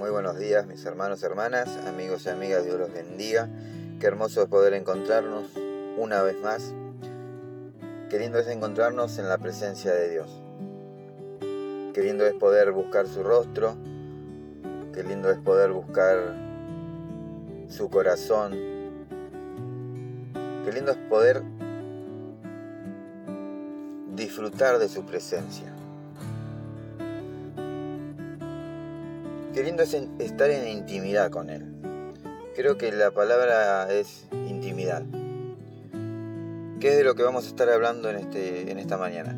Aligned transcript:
muy 0.00 0.08
buenos 0.08 0.38
días 0.38 0.66
mis 0.66 0.82
hermanos, 0.86 1.22
hermanas, 1.22 1.76
amigos 1.86 2.24
y 2.24 2.30
amigas, 2.30 2.64
Dios 2.64 2.78
los 2.78 2.90
bendiga. 2.90 3.50
Qué 4.00 4.06
hermoso 4.06 4.42
es 4.42 4.48
poder 4.48 4.72
encontrarnos 4.72 5.50
una 5.98 6.22
vez 6.22 6.40
más. 6.40 6.72
Qué 8.08 8.18
lindo 8.18 8.38
es 8.38 8.48
encontrarnos 8.48 9.18
en 9.18 9.28
la 9.28 9.36
presencia 9.36 9.92
de 9.92 10.08
Dios. 10.08 10.30
Qué 11.92 12.02
lindo 12.02 12.24
es 12.24 12.32
poder 12.32 12.72
buscar 12.72 13.08
su 13.08 13.22
rostro. 13.22 13.76
Qué 14.94 15.02
lindo 15.02 15.30
es 15.30 15.36
poder 15.36 15.70
buscar 15.70 16.34
su 17.68 17.90
corazón. 17.90 18.52
Qué 20.64 20.72
lindo 20.72 20.92
es 20.92 20.98
poder 21.10 21.42
disfrutar 24.14 24.78
de 24.78 24.88
su 24.88 25.04
presencia. 25.04 25.74
Es 29.54 29.94
estar 30.20 30.48
en 30.48 30.68
intimidad 30.68 31.30
con 31.30 31.50
Él. 31.50 31.66
Creo 32.54 32.78
que 32.78 32.92
la 32.92 33.10
palabra 33.10 33.92
es 33.92 34.26
intimidad. 34.32 35.02
¿Qué 36.78 36.90
es 36.90 36.96
de 36.96 37.04
lo 37.04 37.16
que 37.16 37.24
vamos 37.24 37.44
a 37.44 37.48
estar 37.48 37.68
hablando 37.68 38.08
este, 38.10 38.70
en 38.70 38.78
esta 38.78 38.96
mañana? 38.96 39.36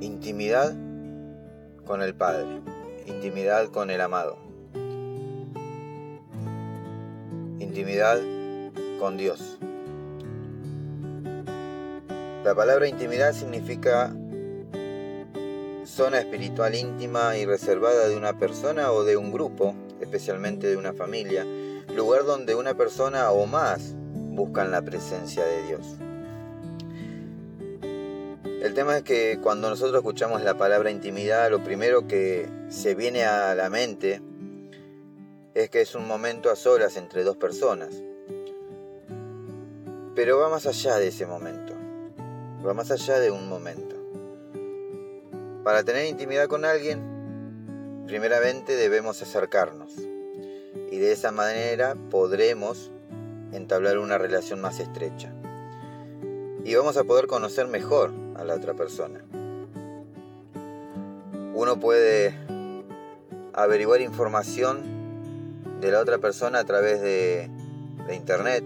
Intimidad 0.00 0.74
con 1.86 2.02
el 2.02 2.14
Padre, 2.14 2.60
intimidad 3.06 3.68
con 3.68 3.90
el 3.90 4.00
amado, 4.00 4.36
intimidad 7.60 8.18
con 8.98 9.16
Dios. 9.16 9.58
La 12.44 12.54
palabra 12.54 12.88
intimidad 12.88 13.32
significa 13.32 14.14
zona 15.94 16.18
espiritual 16.18 16.74
íntima 16.74 17.36
y 17.36 17.46
reservada 17.46 18.08
de 18.08 18.16
una 18.16 18.36
persona 18.36 18.90
o 18.90 19.04
de 19.04 19.16
un 19.16 19.30
grupo, 19.30 19.76
especialmente 20.00 20.66
de 20.66 20.76
una 20.76 20.92
familia, 20.92 21.46
lugar 21.94 22.24
donde 22.24 22.56
una 22.56 22.74
persona 22.74 23.30
o 23.30 23.46
más 23.46 23.94
buscan 23.94 24.72
la 24.72 24.82
presencia 24.82 25.44
de 25.44 25.62
Dios. 25.68 25.86
El 28.60 28.74
tema 28.74 28.96
es 28.96 29.02
que 29.04 29.38
cuando 29.40 29.70
nosotros 29.70 29.98
escuchamos 29.98 30.42
la 30.42 30.58
palabra 30.58 30.90
intimidad, 30.90 31.48
lo 31.48 31.62
primero 31.62 32.08
que 32.08 32.48
se 32.68 32.96
viene 32.96 33.24
a 33.24 33.54
la 33.54 33.70
mente 33.70 34.20
es 35.54 35.70
que 35.70 35.80
es 35.80 35.94
un 35.94 36.08
momento 36.08 36.50
a 36.50 36.56
solas 36.56 36.96
entre 36.96 37.22
dos 37.22 37.36
personas. 37.36 38.02
Pero 40.16 40.40
va 40.40 40.48
más 40.48 40.66
allá 40.66 40.96
de 40.96 41.06
ese 41.06 41.24
momento, 41.24 41.72
va 42.66 42.74
más 42.74 42.90
allá 42.90 43.20
de 43.20 43.30
un 43.30 43.48
momento. 43.48 43.93
Para 45.64 45.82
tener 45.82 46.04
intimidad 46.04 46.46
con 46.46 46.66
alguien, 46.66 48.04
primeramente 48.06 48.76
debemos 48.76 49.22
acercarnos 49.22 49.96
y 50.90 50.98
de 50.98 51.12
esa 51.12 51.32
manera 51.32 51.96
podremos 52.10 52.92
entablar 53.50 53.96
una 53.96 54.18
relación 54.18 54.60
más 54.60 54.78
estrecha. 54.78 55.32
Y 56.64 56.74
vamos 56.74 56.98
a 56.98 57.04
poder 57.04 57.26
conocer 57.26 57.66
mejor 57.66 58.12
a 58.36 58.44
la 58.44 58.54
otra 58.54 58.74
persona. 58.74 59.24
Uno 61.54 61.80
puede 61.80 62.34
averiguar 63.54 64.02
información 64.02 64.82
de 65.80 65.90
la 65.90 66.00
otra 66.00 66.18
persona 66.18 66.58
a 66.58 66.64
través 66.64 67.00
de, 67.00 67.50
internet, 68.12 68.62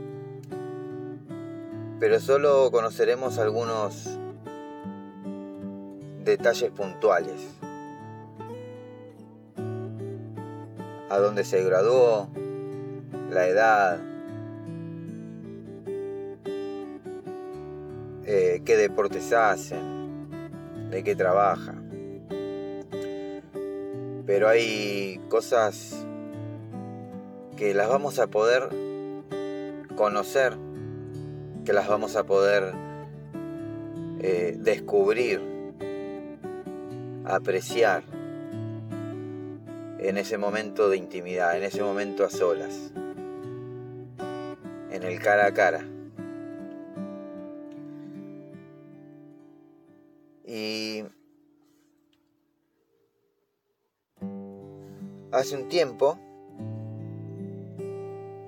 pero 2.01 2.19
solo 2.19 2.73
conoceremos 2.73 3.39
algunos 3.39 4.19
detalles 6.29 6.71
puntuales. 6.71 7.41
A 11.09 11.19
dónde 11.19 11.43
se 11.43 11.65
graduó, 11.65 12.29
la 13.31 13.47
edad, 13.47 13.99
eh, 18.27 18.61
qué 18.63 18.77
deportes 18.77 19.33
hacen, 19.33 20.29
de 20.91 21.03
qué 21.03 21.17
trabaja. 21.17 21.75
Pero 24.27 24.49
hay 24.51 25.19
cosas 25.31 26.05
que 27.57 27.73
las 27.73 27.89
vamos 27.89 28.19
a 28.19 28.27
poder 28.27 28.69
conocer, 29.97 30.59
que 31.65 31.73
las 31.73 31.89
vamos 31.89 32.17
a 32.17 32.25
poder 32.25 32.75
eh, 34.21 34.57
descubrir 34.59 35.48
apreciar 37.29 38.03
en 39.99 40.17
ese 40.17 40.39
momento 40.39 40.89
de 40.89 40.97
intimidad, 40.97 41.57
en 41.57 41.65
ese 41.65 41.83
momento 41.83 42.25
a 42.25 42.31
solas, 42.31 42.93
en 44.91 45.03
el 45.03 45.21
cara 45.21 45.47
a 45.47 45.55
cara. 45.55 45.85
Y 50.47 51.05
hace 55.31 55.57
un 55.57 55.69
tiempo 55.69 56.19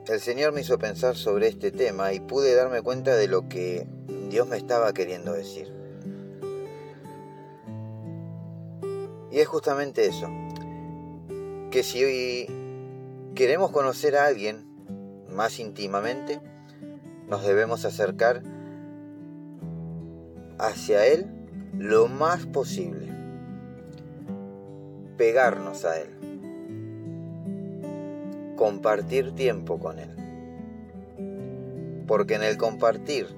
el 0.06 0.20
Señor 0.20 0.52
me 0.52 0.62
hizo 0.62 0.76
pensar 0.78 1.14
sobre 1.16 1.46
este 1.46 1.70
tema 1.70 2.12
y 2.12 2.20
pude 2.20 2.54
darme 2.54 2.82
cuenta 2.82 3.14
de 3.14 3.28
lo 3.28 3.48
que 3.48 3.86
Dios 4.28 4.48
me 4.48 4.56
estaba 4.56 4.92
queriendo 4.92 5.32
decir. 5.32 5.79
Y 9.30 9.38
es 9.38 9.48
justamente 9.48 10.06
eso. 10.06 10.28
Que 11.70 11.82
si 11.82 12.04
hoy 12.04 12.46
queremos 13.34 13.70
conocer 13.70 14.16
a 14.16 14.26
alguien 14.26 14.66
más 15.28 15.60
íntimamente, 15.60 16.40
nos 17.28 17.44
debemos 17.44 17.84
acercar 17.84 18.42
hacia 20.58 21.06
él 21.06 21.26
lo 21.78 22.08
más 22.08 22.46
posible. 22.46 23.08
Pegarnos 25.16 25.84
a 25.84 26.00
él. 26.00 26.08
Compartir 28.56 29.32
tiempo 29.34 29.78
con 29.78 29.98
él. 29.98 30.10
Porque 32.06 32.34
en 32.34 32.42
el 32.42 32.56
compartir 32.58 33.28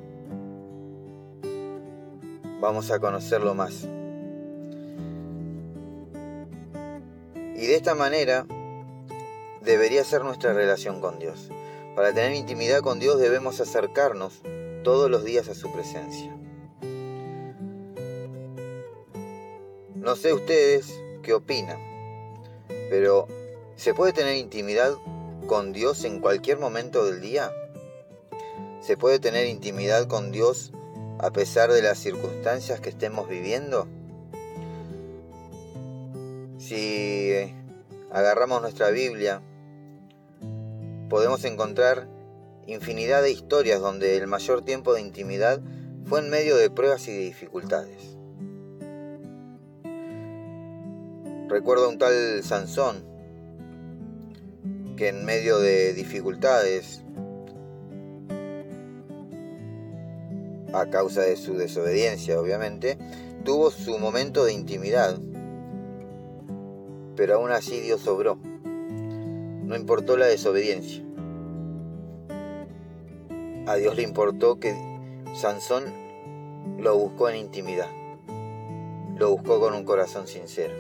vamos 2.61 2.91
a 2.91 2.99
conocerlo 2.99 3.55
más. 3.55 3.87
Y 7.63 7.69
de 7.69 7.77
esta 7.77 7.95
manera 7.95 8.45
debería 9.61 10.03
ser 10.03 10.25
nuestra 10.25 10.53
relación 10.53 11.01
con 11.01 11.21
Dios. 11.21 11.49
Para 11.95 12.13
tener 12.13 12.35
intimidad 12.35 12.81
con 12.81 12.99
Dios 12.99 13.21
debemos 13.21 13.61
acercarnos 13.61 14.41
todos 14.83 15.09
los 15.09 15.23
días 15.23 15.49
a 15.49 15.55
su 15.55 15.71
presencia. 15.71 16.37
No 19.95 20.17
sé 20.17 20.33
ustedes 20.33 20.93
qué 21.23 21.35
opinan, 21.35 21.79
pero 22.91 23.29
¿se 23.77 23.95
puede 23.95 24.13
tener 24.13 24.39
intimidad 24.39 24.95
con 25.47 25.73
Dios 25.73 26.03
en 26.03 26.19
cualquier 26.19 26.59
momento 26.59 27.07
del 27.07 27.21
día? 27.21 27.53
¿Se 28.81 28.97
puede 28.97 29.21
tener 29.21 29.47
intimidad 29.47 30.09
con 30.09 30.33
Dios 30.33 30.73
a 31.21 31.31
pesar 31.31 31.71
de 31.71 31.83
las 31.83 32.01
circunstancias 32.01 32.81
que 32.81 32.89
estemos 32.89 33.29
viviendo? 33.29 33.87
Si 36.73 37.55
agarramos 38.11 38.63
nuestra 38.63 38.89
Biblia, 38.89 39.43
podemos 41.11 41.45
encontrar 41.45 42.09
infinidad 42.67 43.21
de 43.21 43.31
historias 43.31 43.79
donde 43.83 44.17
el 44.17 44.27
mayor 44.27 44.65
tiempo 44.65 44.95
de 44.95 45.03
intimidad 45.03 45.61
fue 46.07 46.21
en 46.21 46.31
medio 46.31 46.57
de 46.57 46.71
pruebas 46.71 47.07
y 47.09 47.13
de 47.13 47.19
dificultades. 47.25 48.17
Recuerdo 51.51 51.91
un 51.91 51.99
tal 51.99 52.43
Sansón 52.43 53.05
que 54.97 55.09
en 55.09 55.27
medio 55.27 55.59
de 55.59 55.93
dificultades, 55.93 57.03
a 60.73 60.87
causa 60.87 61.21
de 61.21 61.37
su 61.37 61.53
desobediencia 61.53 62.41
obviamente, 62.41 62.97
tuvo 63.45 63.71
su 63.71 63.99
momento 63.99 64.47
de 64.47 64.55
intimidad 64.55 65.19
pero 67.17 67.35
aún 67.35 67.51
así 67.51 67.81
Dios 67.81 68.07
obró. 68.07 68.37
No 68.37 69.77
importó 69.77 70.17
la 70.17 70.27
desobediencia. 70.27 71.03
A 73.67 73.77
Dios 73.77 73.97
le 73.97 74.03
importó 74.03 74.59
que 74.59 74.75
Sansón 75.35 75.85
lo 76.79 76.97
buscó 76.97 77.29
en 77.29 77.37
intimidad. 77.37 77.91
Lo 79.17 79.31
buscó 79.31 79.61
con 79.61 79.75
un 79.75 79.85
corazón 79.85 80.27
sincero. 80.27 80.75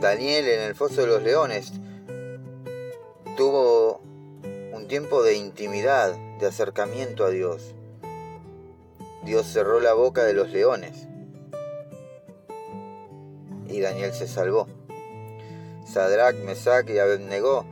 Daniel 0.00 0.46
en 0.48 0.60
el 0.60 0.74
foso 0.74 1.00
de 1.00 1.06
los 1.06 1.22
leones 1.22 1.72
tuvo 3.36 4.00
un 4.72 4.86
tiempo 4.88 5.22
de 5.22 5.36
intimidad, 5.36 6.14
de 6.38 6.46
acercamiento 6.46 7.24
a 7.24 7.30
Dios. 7.30 7.74
Dios 9.24 9.46
cerró 9.46 9.80
la 9.80 9.94
boca 9.94 10.24
de 10.24 10.34
los 10.34 10.50
leones 10.50 11.08
y 13.68 13.80
Daniel 13.80 14.12
se 14.12 14.28
salvó. 14.28 14.66
Sadrach, 15.86 16.36
Mesach 16.36 16.88
y 16.90 16.98
Abednego 16.98 17.64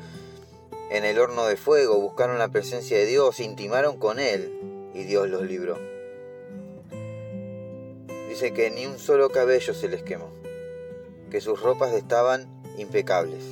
en 0.90 1.04
el 1.04 1.18
horno 1.18 1.46
de 1.46 1.56
fuego 1.56 1.98
buscaron 1.98 2.38
la 2.38 2.48
presencia 2.48 2.96
de 2.96 3.06
Dios, 3.06 3.40
intimaron 3.40 3.98
con 3.98 4.20
Él 4.20 4.52
y 4.94 5.04
Dios 5.04 5.28
los 5.28 5.42
libró. 5.42 5.78
Dice 8.28 8.52
que 8.52 8.70
ni 8.70 8.86
un 8.86 8.98
solo 8.98 9.30
cabello 9.30 9.74
se 9.74 9.88
les 9.88 10.02
quemó, 10.02 10.30
que 11.30 11.40
sus 11.40 11.60
ropas 11.60 11.92
estaban 11.94 12.62
impecables, 12.78 13.42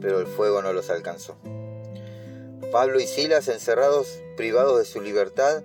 pero 0.00 0.20
el 0.20 0.26
fuego 0.26 0.62
no 0.62 0.72
los 0.72 0.90
alcanzó. 0.90 1.36
Pablo 2.72 3.00
y 3.00 3.06
Silas, 3.06 3.48
encerrados, 3.48 4.22
privados 4.36 4.78
de 4.78 4.84
su 4.84 5.00
libertad, 5.00 5.64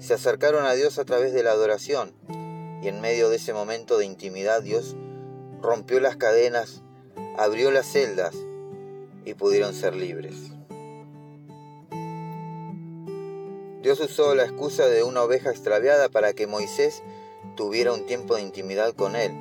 se 0.00 0.14
acercaron 0.14 0.66
a 0.66 0.74
Dios 0.74 0.98
a 0.98 1.04
través 1.04 1.32
de 1.32 1.44
la 1.44 1.52
adoración 1.52 2.12
y 2.82 2.88
en 2.88 3.00
medio 3.00 3.30
de 3.30 3.36
ese 3.36 3.54
momento 3.54 3.96
de 3.96 4.06
intimidad 4.06 4.60
Dios 4.60 4.96
rompió 5.62 6.00
las 6.00 6.16
cadenas, 6.16 6.82
abrió 7.38 7.70
las 7.70 7.86
celdas 7.86 8.34
y 9.24 9.34
pudieron 9.34 9.74
ser 9.74 9.94
libres. 9.94 10.34
Dios 13.82 13.98
usó 14.00 14.34
la 14.34 14.44
excusa 14.44 14.86
de 14.86 15.02
una 15.02 15.22
oveja 15.22 15.50
extraviada 15.50 16.08
para 16.08 16.34
que 16.34 16.46
Moisés 16.46 17.02
tuviera 17.56 17.92
un 17.92 18.06
tiempo 18.06 18.36
de 18.36 18.42
intimidad 18.42 18.94
con 18.94 19.16
él 19.16 19.32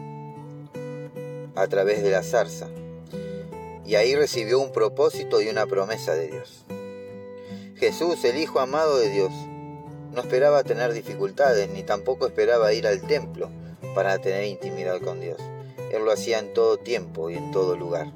a 1.55 1.67
través 1.67 2.01
de 2.01 2.11
la 2.11 2.23
zarza. 2.23 2.67
Y 3.85 3.95
ahí 3.95 4.15
recibió 4.15 4.59
un 4.59 4.71
propósito 4.71 5.41
y 5.41 5.49
una 5.49 5.67
promesa 5.67 6.15
de 6.15 6.27
Dios. 6.27 6.65
Jesús, 7.75 8.23
el 8.25 8.37
Hijo 8.37 8.59
amado 8.59 8.97
de 8.97 9.09
Dios, 9.09 9.31
no 10.11 10.21
esperaba 10.21 10.63
tener 10.63 10.93
dificultades 10.93 11.69
ni 11.69 11.83
tampoco 11.83 12.27
esperaba 12.27 12.73
ir 12.73 12.87
al 12.87 13.01
templo 13.01 13.49
para 13.95 14.17
tener 14.19 14.45
intimidad 14.45 14.99
con 15.01 15.19
Dios. 15.19 15.39
Él 15.91 16.05
lo 16.05 16.13
hacía 16.13 16.39
en 16.39 16.53
todo 16.53 16.77
tiempo 16.77 17.29
y 17.29 17.35
en 17.35 17.51
todo 17.51 17.75
lugar. 17.75 18.13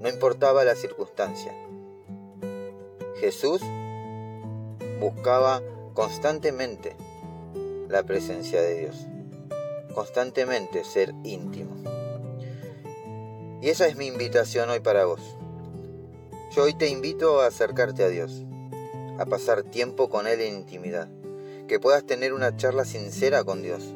No 0.00 0.08
importaba 0.08 0.64
la 0.64 0.74
circunstancia. 0.74 1.54
Jesús 3.20 3.62
buscaba 4.98 5.62
constantemente 5.94 6.96
la 7.88 8.02
presencia 8.02 8.60
de 8.60 8.80
Dios, 8.80 9.06
constantemente 9.94 10.82
ser 10.82 11.14
íntimo. 11.22 11.76
Y 13.62 13.68
esa 13.68 13.86
es 13.86 13.96
mi 13.96 14.06
invitación 14.06 14.68
hoy 14.68 14.80
para 14.80 15.04
vos. 15.04 15.20
Yo 16.50 16.64
hoy 16.64 16.74
te 16.74 16.88
invito 16.88 17.40
a 17.40 17.46
acercarte 17.46 18.02
a 18.02 18.08
Dios, 18.08 18.44
a 19.18 19.26
pasar 19.26 19.62
tiempo 19.62 20.10
con 20.10 20.26
Él 20.26 20.40
en 20.40 20.56
intimidad, 20.56 21.08
que 21.68 21.78
puedas 21.78 22.04
tener 22.04 22.32
una 22.32 22.56
charla 22.56 22.84
sincera 22.84 23.44
con 23.44 23.62
Dios 23.62 23.94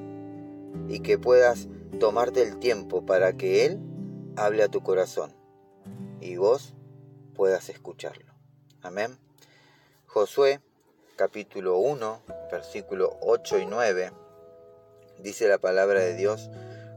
y 0.88 1.00
que 1.00 1.19
puedas 1.19 1.69
tomarte 1.99 2.43
el 2.43 2.59
tiempo 2.59 3.05
para 3.05 3.33
que 3.35 3.67
Él 3.67 3.81
hable 4.37 4.63
a 4.63 4.69
tu 4.69 4.83
corazón 4.83 5.35
y 6.21 6.37
vos 6.37 6.75
puedas 7.35 7.69
escucharlo. 7.69 8.33
Amén. 8.83 9.19
Josué 10.07 10.61
capítulo 11.17 11.77
1, 11.77 12.23
versículo 12.51 13.19
8 13.21 13.59
y 13.59 13.67
9, 13.67 14.11
dice 15.19 15.49
la 15.49 15.59
palabra 15.59 16.01
de 16.01 16.15
Dios, 16.17 16.51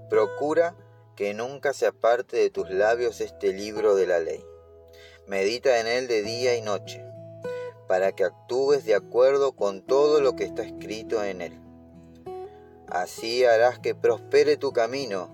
procura 0.10 0.76
que 1.18 1.34
nunca 1.34 1.74
se 1.74 1.88
aparte 1.88 2.38
de 2.38 2.50
tus 2.50 2.70
labios 2.70 3.20
este 3.20 3.52
libro 3.52 3.96
de 3.96 4.08
la 4.08 4.20
ley. 4.20 4.42
Medita 5.28 5.80
en 5.80 5.88
él 5.88 6.08
de 6.08 6.22
día 6.22 6.56
y 6.56 6.62
noche, 6.62 7.04
para 7.88 8.14
que 8.14 8.24
actúes 8.24 8.86
de 8.86 8.96
acuerdo 8.96 9.58
con 9.58 9.82
todo 9.82 10.22
lo 10.22 10.38
que 10.38 10.46
está 10.46 10.64
escrito 10.64 11.22
en 11.24 11.42
él. 11.42 11.63
Así 12.94 13.44
harás 13.44 13.80
que 13.80 13.96
prospere 13.96 14.56
tu 14.56 14.72
camino 14.72 15.28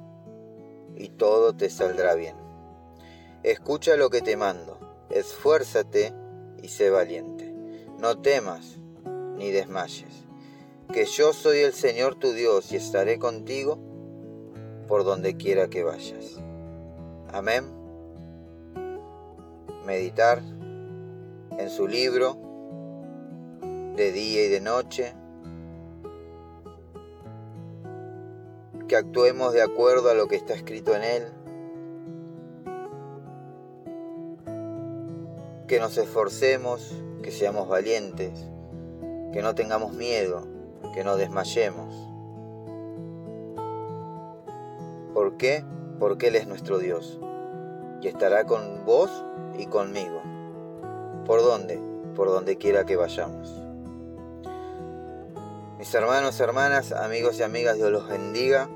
y 0.96 1.10
todo 1.10 1.58
te 1.58 1.70
saldrá 1.70 2.16
bien. 2.16 2.38
Escucha 3.44 3.98
lo 3.98 4.10
que 4.10 4.22
te 4.22 4.38
mando, 4.38 4.80
esfuérzate 5.10 6.14
y 6.64 6.70
sé 6.70 6.90
valiente. 6.90 7.54
No 8.00 8.22
temas 8.22 8.78
ni 9.36 9.52
desmayes, 9.52 10.26
que 10.94 11.04
yo 11.04 11.34
soy 11.34 11.60
el 11.60 11.74
Señor 11.74 12.16
tu 12.16 12.32
Dios 12.32 12.72
y 12.72 12.78
estaré 12.78 13.20
contigo 13.20 13.78
por 14.88 15.04
donde 15.04 15.36
quiera 15.36 15.70
que 15.70 15.84
vayas. 15.84 16.40
Amén. 17.34 17.66
Meditar 19.86 20.42
en 21.58 21.70
su 21.70 21.90
libro 21.90 22.38
de 23.98 24.14
día 24.14 24.46
y 24.46 24.48
de 24.48 24.62
noche. 24.62 25.19
Que 28.90 28.98
actuemos 28.98 29.54
de 29.54 29.62
acuerdo 29.62 30.10
a 30.10 30.14
lo 30.14 30.28
que 30.28 30.36
está 30.36 30.54
escrito 30.54 30.94
en 30.94 31.04
él. 31.04 31.24
Que 35.68 35.80
nos 35.80 35.98
esforcemos, 35.98 36.94
que 37.24 37.32
seamos 37.32 37.70
valientes 37.70 38.50
que 39.32 39.42
no 39.42 39.54
tengamos 39.56 39.94
miedo, 39.94 40.44
que 40.94 41.04
no 41.04 41.16
desmayemos. 41.16 41.94
¿Por 45.14 45.38
qué? 45.38 45.64
Porque 46.00 46.28
Él 46.28 46.36
es 46.36 46.48
nuestro 46.48 46.80
Dios 46.80 47.20
y 48.02 48.08
estará 48.08 48.46
con 48.46 48.86
vos 48.86 49.12
y 49.58 49.68
conmigo. 49.68 50.22
¿Por 51.26 51.42
dónde? 51.42 51.80
Por 52.16 52.30
donde 52.30 52.58
quiera 52.58 52.86
que 52.86 52.96
vayamos. 52.96 53.54
Mis 55.78 55.94
hermanos, 55.94 56.40
hermanas, 56.40 56.92
amigos 56.92 57.40
y 57.40 57.44
amigas, 57.44 57.78
Dios 57.78 57.92
los 57.92 58.08
bendiga. 58.08 58.70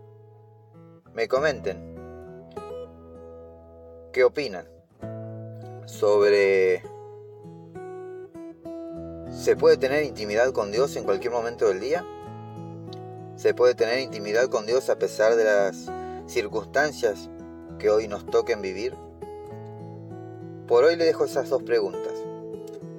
me 1.14 1.28
comenten 1.28 1.94
qué 4.12 4.25
opinan 4.25 4.66
sobre 5.87 6.83
¿Se 9.30 9.54
puede 9.54 9.76
tener 9.76 10.02
intimidad 10.02 10.50
con 10.50 10.73
Dios 10.73 10.97
en 10.97 11.04
cualquier 11.04 11.33
momento 11.33 11.68
del 11.68 11.78
día? 11.78 12.04
¿Se 13.37 13.54
puede 13.54 13.76
tener 13.76 14.00
intimidad 14.00 14.49
con 14.49 14.66
Dios 14.66 14.90
a 14.90 14.99
pesar 14.99 15.37
de 15.37 15.44
las 15.44 15.88
circunstancias 16.28 17.28
que 17.78 17.90
hoy 17.90 18.08
nos 18.08 18.26
toquen 18.26 18.62
vivir? 18.62 18.94
Por 20.66 20.85
hoy 20.85 20.97
le 20.97 21.04
dejo 21.04 21.25
esas 21.25 21.49
dos 21.49 21.62
preguntas. 21.62 22.12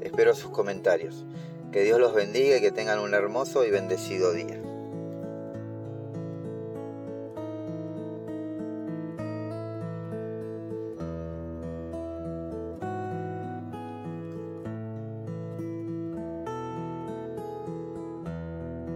Espero 0.01 0.33
sus 0.33 0.51
comentarios. 0.51 1.25
Que 1.71 1.83
Dios 1.83 2.00
los 2.00 2.15
bendiga 2.15 2.57
y 2.57 2.62
que 2.62 2.71
tengan 2.71 3.00
un 3.00 3.13
hermoso 3.13 3.63
y 3.63 3.69
bendecido 3.69 4.33
día. 4.33 4.59